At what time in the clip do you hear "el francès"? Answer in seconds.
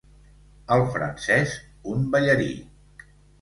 0.75-1.53